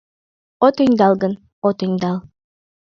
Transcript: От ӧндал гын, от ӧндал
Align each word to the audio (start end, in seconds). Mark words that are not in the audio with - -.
От 0.65 0.75
ӧндал 0.83 1.13
гын, 1.21 1.33
от 1.67 1.77
ӧндал 1.85 2.17